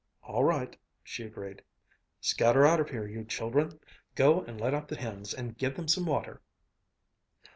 [0.23, 1.61] "All right," she agreed.
[2.21, 3.79] "Scatter out of here, you children!
[4.15, 6.41] Go and let out the hens, and give them some water!"